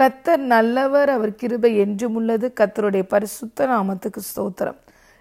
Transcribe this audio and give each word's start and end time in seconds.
கத்தர் 0.00 0.36
நல்லவர் 0.36 1.08
அவர் 1.08 1.34
கிருபை 1.34 1.76
என்றும் 1.76 2.14
உள்ளது. 2.14 2.52
கத்தருடைய 2.60 3.02
பரிசுத்த 3.02 3.66
நாமத்துக்கு 3.66 4.20
ஸ்தோத்திரம். 4.34 4.76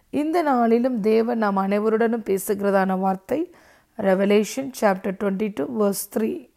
இந்த 0.09 0.41
நாளிலும் 0.41 0.99
தேவன் 0.99 1.37
நாம் 1.37 1.57
அனைவருடனும் 1.57 2.25
பேசுகிறதான 2.29 2.99
வார்த்தை 2.99 3.53
revelation 3.97 4.71
chapter 4.81 5.15
twenty 5.19 5.51
two 5.55 5.65
verse 5.79 6.17
three 6.17 6.49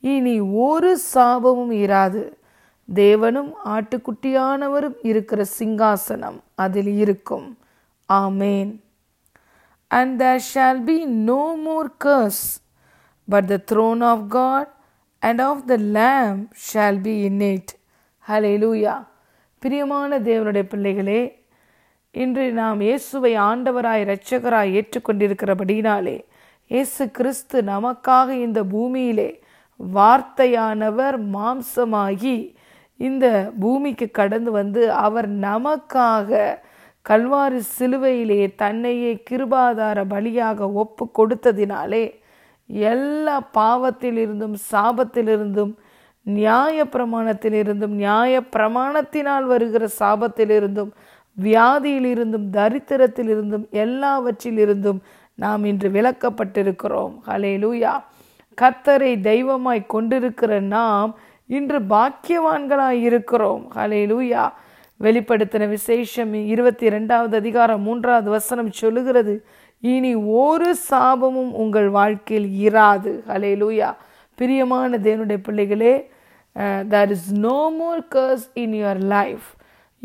இனி 0.00 0.40
ஒரு 0.40 0.98
சாபமும் 1.14 1.74
இராது. 1.84 2.32
தேவனும் 2.94 3.52
ஆட்டுக்குட்டியானவரும் 3.64 4.96
இருக்கிற 5.02 5.44
சிங்காசனம் 5.58 6.40
அதில் 6.54 6.86
இருக்கும். 6.86 7.58
ஆமேன். 8.12 8.82
And 9.86 10.18
there 10.18 10.44
shall 10.54 10.84
be 10.84 11.06
no 11.06 11.56
more 11.56 11.92
curse 12.04 12.44
but 13.28 13.46
the 13.46 13.58
throne 13.72 14.04
of 14.04 14.24
God 14.28 14.73
and 15.24 15.40
of 15.40 15.66
the 15.66 15.78
Lamb 15.96 16.38
shall 16.64 16.98
be 16.98 17.14
in 17.26 17.40
it. 17.44 17.68
லூயா 18.24 18.94
பிரியமான 19.62 20.18
தேவனுடைய 20.20 20.64
பிள்ளைகளே 20.64 21.20
இன்று 22.14 22.44
நாம் 22.52 22.80
இயேசுவை 22.80 23.32
ஆண்டவராய் 23.44 24.02
இரட்சகராய் 24.04 24.74
ஏற்றுக்கொண்டிருக்கிறபடினாலே 24.78 26.16
இயேசு 26.70 27.04
கிறிஸ்து 27.10 27.58
நமக்காக 27.62 28.28
இந்த 28.38 28.60
பூமியிலே 28.64 29.30
வார்த்தையானவர் 29.80 31.18
மாம்சமாகி 31.34 32.36
இந்த 33.00 33.26
பூமிக்கு 33.60 34.06
கடந்து 34.10 34.50
வந்து 34.50 34.82
அவர் 35.06 35.28
நமக்காக 35.46 36.30
கல்வாரி 37.06 37.60
சிலுவையிலே 37.76 38.42
தன்னையே 38.56 39.12
கிருபாதார 39.30 40.04
பலியாக 40.12 40.68
ஒப்பு 40.74 41.06
கொடுத்ததினாலே 41.18 42.04
எல்லா 42.66 43.50
பாவத்திலிருந்தும் 43.54 44.54
சாபத்திலிருந்தும் 44.72 45.74
நியாய 46.22 46.84
பிரமாணத்திலிருந்தும் 46.84 47.94
நியாய 48.02 48.42
பிரமாணத்தினால் 48.56 49.44
வருகிற 49.44 49.88
சாபத்திலிருந்தும் 49.98 50.90
வியாதியிலிருந்தும் 51.40 52.46
தரித்திரத்திலிருந்தும் 52.52 53.64
எல்லாவற்றிலிருந்தும் 53.70 54.98
நாம் 55.34 55.64
இன்று 55.64 55.88
விளக்கப்பட்டிருக்கிறோம். 55.90 57.14
ஹலே 57.26 57.52
லூயா 57.58 57.92
கத்தரை 58.60 59.20
தெய்வமாய் 59.20 59.86
கொண்டிருக்கிற 59.86 60.60
நாம் 60.60 61.18
இன்று 61.46 61.80
பாக்கியவான்களாய் 61.80 63.00
இருக்கிறோம். 63.00 63.72
ஹலே 63.74 64.02
லூயா 64.06 64.52
வெளிப்படுத்தின 65.00 65.68
விசேஷம் 65.68 66.34
இருபத்தி 66.34 66.88
ரெண்டாவது 66.88 67.34
அதிகாரம் 67.34 67.80
மூன்றாவது 67.80 68.30
வசனம் 68.30 68.70
சொல்லுகிறது. 68.70 69.46
இனி 69.92 70.10
ஒரு 70.42 70.68
சாபமும் 70.90 71.52
உங்கள் 71.62 71.88
வாழ்க்கையில் 71.96 72.46
இராது. 72.66 73.10
ஹலே 73.30 73.50
லூயா 73.62 73.88
பிரியமான 74.38 74.98
தேவனுடைய 75.06 75.38
பிள்ளைகளே 75.46 75.94
there 76.92 77.12
is 77.16 77.28
no 77.46 77.58
more 77.80 78.02
curse 78.14 78.46
in 78.62 78.74
your 78.80 79.02
life 79.14 79.48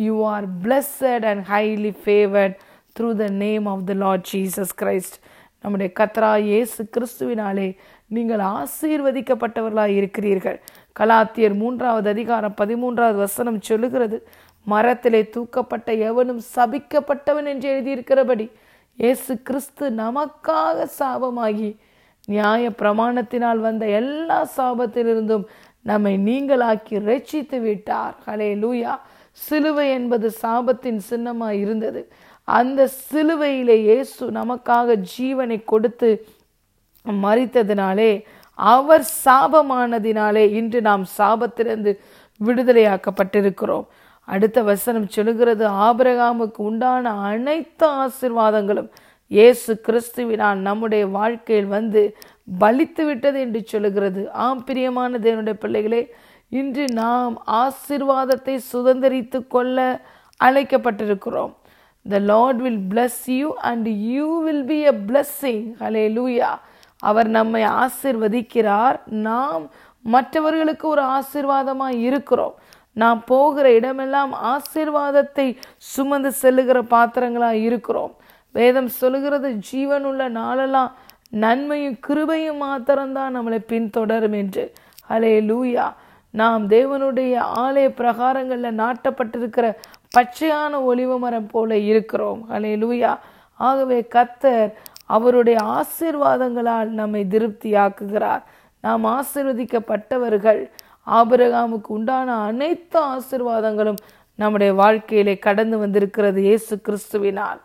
you 0.07 0.15
are 0.33 0.47
blessed 0.65 1.25
and 1.31 1.43
highly 1.53 1.93
favoured 2.03 2.57
through 2.95 3.09
the 3.23 3.27
name 3.45 3.65
of 3.73 3.85
the 3.89 3.97
Lord 4.03 4.27
Jesus 4.33 4.75
Christ 4.83 5.17
நம்முடைய 5.63 5.89
கத்ரா 5.99 6.33
இயேசு 6.51 6.81
கிறிஸ்துவினாலே 6.95 7.69
நீங்கள் 8.15 8.43
ஆசீர்வதிக்கப்பட்டவர்களாக 8.59 9.97
இருக்கிறீர்கள். 10.01 10.59
கலாத்தியர் 10.99 11.55
மூன்றாவது 11.63 12.09
அதிகாரம் 12.15 12.55
பதிமூன்றாவது 12.61 13.19
வசனம் 13.25 13.65
சொல்லுகிறது 13.69 14.17
மரத்திலே 14.67 15.21
தூக்கப்பட்ட 15.35 15.89
எவனும் 16.09 16.41
சபிக்கப்பட்டவன் 16.55 17.47
என்று 17.53 17.67
எழுதியிருக்கிறபடி. 17.73 18.47
இயேசு 19.01 19.33
கிறிஸ்து 19.47 19.85
நமக்காக 20.01 20.87
சாபமாகி 20.99 21.69
நியாய 22.33 22.63
பிரமாணத்தினால் 22.81 23.59
வந்த 23.67 23.83
எல்லா 23.99 24.39
சாபத்திலிருந்தும் 24.57 25.45
நம்மை 25.89 26.13
நீங்களாக்கி 26.27 26.95
ரட்சித்து 27.09 27.57
விட்டார். 27.67 28.15
ஹலே 28.25 28.49
லூயா 28.63 28.93
சிலுவை 29.45 29.85
என்பது 29.99 30.27
சாபத்தின் 30.41 30.99
சின்னமாக 31.09 31.59
இருந்தது. 31.63 32.01
அந்த 32.47 32.89
சிலுவையிலே 33.11 33.77
இயேசு 33.89 34.31
நமக்காக 34.39 34.97
ஜீவனை 35.13 35.59
கொடுத்து 35.71 36.09
மறித்ததினாலே 37.25 38.11
அவர் 38.57 39.05
சாபமானதினாலே 39.25 40.45
இன்று 40.59 40.81
நாம் 40.89 41.05
சாபத்திலிருந்து 41.17 41.91
விடுதலையாக்கப்பட்டிருக்கிறோம். 42.41 43.85
அடுத்த 44.33 44.59
வசனம் 44.71 45.11
சொல்லுகிறது 45.15 45.65
ஆபரகாமுக்கு 45.87 46.61
உண்டான 46.69 47.13
அனைத்து 47.29 47.87
ஆசிர்வாதங்களும் 48.03 48.89
இயேசு 49.31 49.71
கிறிஸ்துவினால் 49.85 50.59
நம்முடைய 50.67 51.03
வாழ்க்கையில் 51.17 51.69
வந்து 51.77 52.01
பலித்து 52.61 53.03
விட்டது 53.09 53.37
என்று 53.45 53.59
சொல்லுகிறது. 53.71 54.21
ஆம் 54.45 54.63
பிரியமான 54.69 55.19
தேவனுடைய 55.25 55.57
பிள்ளைகளே 55.63 56.01
இன்று 56.59 56.85
நாம் 57.01 57.35
ஆசிர்வாதத்தை 57.63 58.55
சுதந்திரித்து 58.71 59.39
கொள்ள 59.55 59.77
அழைக்கப்பட்டிருக்கிறோம். 60.39 61.53
The 62.05 62.19
Lord 62.31 62.61
will 62.65 62.81
bless 62.93 63.21
you 63.39 63.49
and 63.69 63.89
you 64.13 64.27
will 64.45 64.65
be 64.71 64.79
a 64.91 64.95
blessing 65.09 65.63
hallelujah 66.17 66.51
அவர் 67.09 67.29
நம்மை 67.37 67.63
ஆசிர்வதிக்கிறார். 67.83 68.97
நாம் 69.27 69.63
மற்றவர்களுக்கு 70.15 70.85
ஒரு 70.87 71.03
ஆசிர்வாதமாக 71.17 72.01
இருக்கிறோம். 72.07 72.55
நாம் 72.93 73.23
போகிற 73.25 73.71
இடமெல்லாம் 73.71 74.33
ஆசிர்வாதத்தை 74.33 75.57
சுமந்து 75.77 76.31
செல்லுகிற 76.31 76.81
பாத்திரங்களாக 76.81 77.55
இருக்கிறோம். 77.55 78.15
வேதம் 78.51 78.87
சொல்லுகிறது 78.87 79.59
ஜீவனுள்ள 79.71 80.27
நாளெல்லாம் 80.27 80.91
நன்மையும் 81.29 81.97
கிருபையும் 82.07 82.57
மாத்திரம்தான் 82.57 83.37
நம்மளை 83.37 83.59
பின்தொடரும் 83.67 84.35
என்று. 84.35 84.73
ஹலே 85.09 85.33
லூயா 85.51 85.93
நாம் 86.31 86.69
தேவனுடைய 86.69 87.43
ஆலய 87.55 87.89
பிரகாரங்களில் 87.89 88.79
நாட்டப்பட்டிருக்கிற 88.81 89.75
பச்சையான 90.17 90.81
ஒளிவு 90.81 91.19
மரம் 91.19 91.47
போல 91.47 91.77
இருக்கிறோம். 91.77 92.45
ஹலே 92.49 92.73
லூயா 92.83 93.17
ஆகவே 93.53 94.07
கத்தர் 94.15 94.73
அவருடைய 95.05 95.59
ஆசீர்வாதங்களால் 95.59 96.85
நம்மை 96.85 97.25
திருப்தியாக்குகிறார். 97.29 98.43
நாம் 98.81 99.05
ஆசிர்வதிக்கப்பட்டவர்கள். 99.05 100.69
ஆபிரகாமுக்கு 101.17 101.91
உண்டான 101.97 102.35
அனைத்து 102.49 102.99
ஆசிர்வாதங்களும் 103.13 103.99
நம்முடைய 104.35 104.73
வாழ்க்கையிலே 104.73 105.37
கடந்து 105.39 105.77
வந்திருக்கிறது 105.77 106.41
இயேசு 106.41 106.81
கிறிஸ்துவினால். 106.85 107.59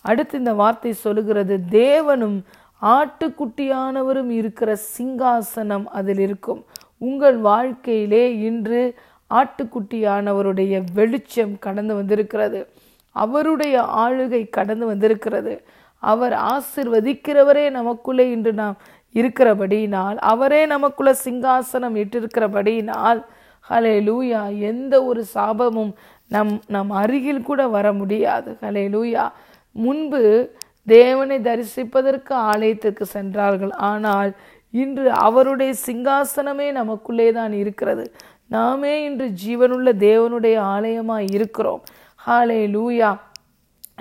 அடுத்து 0.00 0.38
இந்த 0.38 0.52
வார்த்தை 0.52 0.92
சொல்லுகிறது 0.92 1.60
தேவனும் 1.70 2.38
ஆட்டுக்குட்டியானவரும் 2.82 4.30
இருக்கிற 4.30 4.76
சிங்காசனம் 4.98 5.84
அதில் 5.84 6.18
இருக்கும். 6.18 6.64
உங்கள் 6.98 7.36
வாழ்க்கையிலே 7.36 8.24
இன்று 8.38 8.94
ஆட்டுக்குட்டியானவருடைய 9.30 10.84
வெளிச்சம் 10.94 11.58
கடந்து 11.58 11.94
வந்திருக்கிறது. 11.94 12.60
அவருடைய 13.16 13.76
ஆளுகை 14.04 14.42
கடந்து 14.48 14.86
வந்திருக்கிறது. 14.86 15.54
அவர் 16.02 16.34
ஆசிர்வதிக்கிறவரே 16.52 17.70
நமக்குள்ளே 17.70 18.30
இன்று 18.30 18.52
நாம் 18.52 18.76
இருக்கிறபடியினால் 19.14 20.16
அவரே 20.16 20.66
நமக்குள்ள 20.66 21.12
சிங்காசனம் 21.24 21.96
இட்டிருக்கிறபடியினால் 22.02 23.20
ஹலே 23.70 23.96
லூயா 24.08 24.58
எந்த 24.58 25.04
ஒரு 25.04 25.24
சாபமும் 25.34 25.92
நம் 26.28 26.60
நம் 26.66 26.90
அருகில் 26.90 27.42
கூட 27.42 27.68
வர 27.68 27.92
முடியாது. 27.92 28.56
ஹலே 28.62 28.84
லூயா 28.94 29.24
முன்பு 29.72 30.22
தேவனை 30.86 31.38
தரிசிப்பதற்கு 31.38 32.32
ஆலயத்திற்கு 32.32 33.06
சென்றார்கள். 33.06 33.70
ஆனால் 33.70 34.32
இன்று 34.70 35.10
அவருடைய 35.10 35.72
சிங்காசனமே 35.86 36.72
நமக்குள்ளே 36.72 37.32
தான் 37.32 37.52
இருக்கிறது. 37.52 38.12
நாமே 38.46 39.04
இன்று 39.04 39.26
ஜீவனுள்ள 39.44 39.92
தேவனுடைய 40.06 40.56
ஆலயமாய் 40.74 41.28
இருக்கிறோம். 41.30 41.82
ஹாலே 42.26 42.62
லூயா 42.76 43.10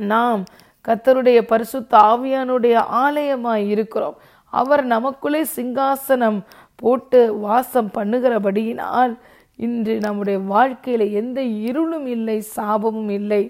நாம் 0.01 0.43
கத்தருடைய 0.87 1.41
பரிசுத்த 1.41 1.97
ஆவியானுடைய 1.97 2.75
ஆலயமாய் 3.03 3.67
இருக்கிறோம். 3.67 4.17
அவர் 4.49 4.83
நமக்குள்ளே 4.85 5.45
சிங்காசனம் 5.55 6.39
போட்டு 6.75 7.35
வாசம் 7.39 7.89
பண்ணுகிறபடியினால் 7.93 9.13
இன்று 9.55 9.97
நம்முடைய 9.99 10.39
வாழ்க்கையில 10.39 11.11
எந்த 11.11 11.41
இருளும் 11.41 12.05
இல்லை 12.05 12.43
சாபமும் 12.55 13.09
இல்லை. 13.09 13.43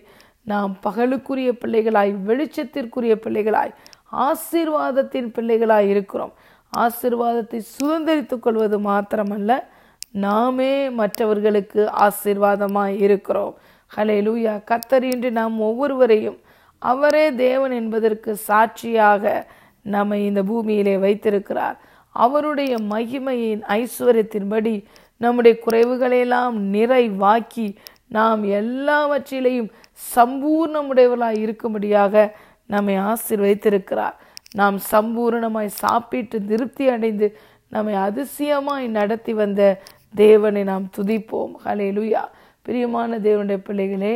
நாம் 0.44 0.78
பகலுக்குரிய 0.86 1.50
பிள்ளைகளாய் 1.62 2.14
வெளிச்சத்திற்குரிய 2.28 3.16
பிள்ளைகளாய் 3.26 3.74
ஆசீர்வாதத்தின் 4.12 5.30
பிள்ளைகளாய் 5.36 5.88
இருக்கிறோம். 5.88 6.34
ஆசீர்வாதத்தை 6.74 7.60
சுதந்திரித்துக் 7.76 8.40
கொள்வது 8.40 8.80
மாத்திரமல்ல 8.80 9.64
நாமே 10.12 10.90
மற்றவர்களுக்கு 10.90 11.90
ஆசீர்வாதமாய் 12.08 12.96
இருக்கிறோம். 13.00 13.56
ஹலே 13.92 14.18
லூயா 14.28 14.54
கத்தர் 14.70 15.04
இன்று 15.04 15.32
நாம் 15.32 15.60
ஒவ்வொருவரையும் 15.60 16.40
அவரே 16.80 17.26
தேவன் 17.36 17.72
என்பதற்கு 17.72 18.36
சாட்சியாக 18.36 19.48
நம்மை 19.96 20.20
இந்த 20.26 20.42
பூமியிலே 20.50 20.96
வைத்திருக்கிறார். 20.98 21.78
அவருடைய 22.16 22.74
மகிமையின் 22.94 23.62
ஐஸ்வர்யத்தின்படி 23.78 24.74
நம்முடைய 25.22 25.54
குறைவுகளையெல்லாம் 25.66 26.56
நிறைவாக்கி 26.76 27.68
நாம் 28.18 28.42
எல்லாவற்றிலையும் 28.62 29.70
சம்பூர்ணமுடையவர்களாய் 30.16 31.42
இருக்கும்படியாக 31.46 32.32
நம்மை 32.66 32.96
ஆசீர்வதித்திருக்கிறார். 33.10 34.18
நாம் 34.54 34.78
சம்பூரணமாய் 34.92 35.78
சாப்பிட்டு 35.84 36.38
திருப்தி 36.52 36.86
அடைந்து 36.96 37.28
நம்மை 37.70 37.94
அதிசயமாய் 38.08 38.88
நடத்தி 38.98 39.34
வந்த 39.34 39.62
தேவனை 40.16 40.64
நாம் 40.64 40.86
துதிப்போம். 40.98 41.54
ஹலே 41.66 41.88
லுயா 41.98 42.24
பிரியமான 42.66 43.18
தேவனுடைய 43.18 43.60
பிள்ளைகளே 43.68 44.14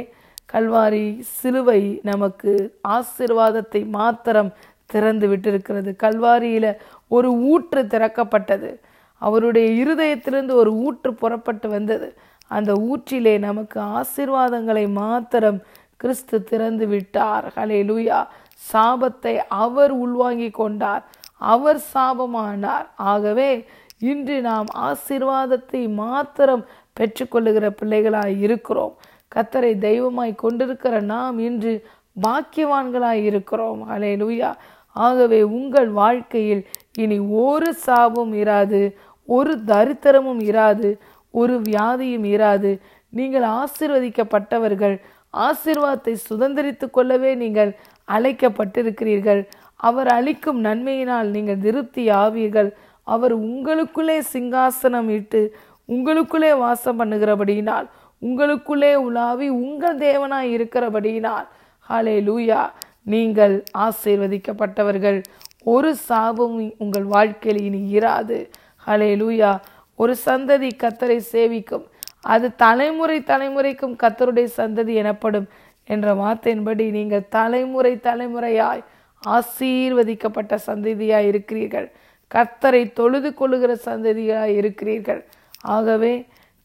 கல்வாரி 0.54 1.06
சிலுவை 1.38 1.81
நமக்கு 2.04 2.52
ஆசிர்வாதத்தை 2.88 3.81
மாத்திரம் 3.98 4.50
திறந்து 4.85 5.27
விட்டிருக்கிறது. 5.27 5.91
கல்வாரியில 6.03 6.75
ஒரு 7.07 7.31
ஊற்று 7.33 7.83
திறக்கப்பட்டது. 7.83 8.80
அவருடைய 9.18 9.85
இருதயத்திலிருந்து 9.85 10.51
ஒரு 10.51 10.74
ஊற்று 10.74 11.13
புறப்பட்டு 11.13 11.69
வந்தது. 11.69 12.13
அந்த 12.47 12.74
ஊற்றிலே 12.74 13.39
நமக்கு 13.39 13.81
ஆசிர்வாதங்களை 13.81 14.91
மாத்திரம் 14.91 15.62
கிறிஸ்து 15.97 16.44
திறந்து 16.44 16.88
விட்டார். 16.88 17.53
ஹலே 17.56 17.80
லூயா 17.89 18.27
சாபத்தை 18.74 19.38
அவர் 19.47 19.91
உள்வாங்கி 19.91 20.50
கொண்டார். 20.50 21.06
அவர் 21.33 21.80
சாபமானார். 21.94 22.88
ஆகவே 22.95 23.65
இன்று 24.00 24.41
நாம் 24.41 24.65
ஆசிர்வாதத்தை 24.77 25.94
மாத்திரம் 25.94 26.65
பெற்றுக்கொள்ளுகிற 27.00 27.75
பிள்ளைகளாய் 27.81 28.39
இருக்கிறோம். 28.39 28.95
கத்தரை 29.35 29.77
தெய்வமாய் 29.77 30.35
கொண்டிருக்கிற 30.35 31.00
நாம் 31.00 31.39
இன்று 31.39 31.85
பாக்கியவான்களாய் 32.15 33.24
இருக்கிறோம். 33.30 33.81
அலே 33.94 34.12
லூயா 34.21 34.51
ஆகவே 34.95 35.39
உங்கள் 35.57 35.89
வாழ்க்கையில் 36.01 36.63
இனி 37.04 37.18
ஒரு 37.45 37.69
சாபம் 37.86 38.33
இராது 38.44 38.81
ஒரு 39.30 39.54
தரித்திரமும் 39.71 40.42
இராது 40.51 40.89
ஒரு 41.33 41.56
வியாதியும் 41.69 42.27
இராது. 42.36 42.71
நீங்கள் 43.10 43.45
ஆசிர்வதிக்கப்பட்டவர்கள் 43.62 44.95
ஆசிர்வாதத்தை 45.33 46.13
சுதந்திரித்து 46.30 46.88
கொள்ளவே 46.89 47.31
நீங்கள் 47.36 47.71
அழைக்கப்பட்டிருக்கிறீர்கள். 48.07 49.42
அவர் 49.75 50.09
அளிக்கும் 50.18 50.59
நன்மையினால் 50.66 51.30
நீங்கள் 51.36 51.63
திருப்தி 51.66 52.04
ஆவீர்கள். 52.24 52.69
அவர் 53.07 53.33
உங்களுக்குள்ளே 53.48 54.18
சிங்காசனம் 54.33 55.09
இட்டு 55.09 55.42
உங்களுக்குள்ளே 55.89 56.51
வாசம் 56.57 57.00
பண்ணுகிறபடியினால் 57.00 57.88
உங்களுக்குள்ளே 58.21 58.92
உலாவி 59.07 59.48
உங்கள் 59.63 59.98
தேவனாய் 59.98 60.54
இருக்கிறபடியினால் 60.57 61.48
ஹலே 61.89 62.15
லூயா 62.27 62.62
நீங்கள் 63.13 63.56
ஆசீர்வதிக்கப்பட்டவர்கள். 63.85 65.19
ஒரு 65.74 65.95
சாபம் 65.95 66.56
உங்கள் 66.83 67.07
வாழ்க்கையில் 67.15 67.62
இனி 67.63 67.81
இராது. 68.00 68.38
ஹலே 68.85 69.12
லூயா 69.21 69.51
ஒரு 69.95 70.13
சந்ததி 70.25 70.69
கத்தரை 70.83 71.19
சேவிக்கும். 71.31 71.85
அது 72.33 72.47
தலைமுறை 72.56 73.19
தலைமுறைக்கும் 73.19 73.95
கத்தருடைய 74.03 74.47
சந்ததி 74.57 74.94
எனப்படும் 74.94 75.47
என்ற 75.83 76.07
வார்த்தையின்படி 76.13 76.85
நீங்கள் 76.97 77.27
தலைமுறை 77.30 77.94
தலைமுறையாய் 78.07 78.83
ஆசீர்வதிக்கப்பட்ட 79.24 80.53
சந்ததியாய் 80.68 81.27
இருக்கிறீர்கள். 81.31 81.88
கத்தரை 82.31 82.83
தொழுது 83.00 83.30
கொள்ளுகிற 83.33 83.71
சந்ததியாய் 83.85 84.53
இருக்கிறீர்கள். 84.59 85.21
ஆகவே 85.75 86.13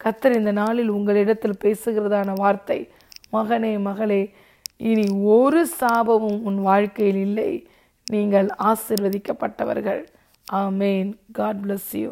கத்தர் 0.05 0.37
இந்த 0.37 0.53
நாளில் 0.53 0.91
உங்களிடத்தில் 0.97 1.61
பேசுகிறதான 1.65 2.33
வார்த்தை 2.35 2.79
மகனே 3.33 3.73
மகளே 3.89 4.23
இனி 4.79 5.07
ஒரு 5.23 5.67
சாபமும் 5.81 6.41
உன் 6.43 6.61
வாழ்க்கையில் 6.61 7.21
இல்லை. 7.21 7.51
நீங்கள் 8.11 8.49
ஆசிர்வதிக்கப்பட்டவர்கள். 8.63 10.07
ஆமேன். 10.53 11.11
God 11.33 11.61
bless 11.65 11.93
you 11.93 12.11